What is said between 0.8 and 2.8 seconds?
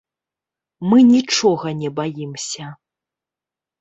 Мы нічога не баімся.